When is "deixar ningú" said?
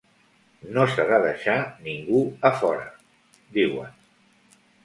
1.25-2.23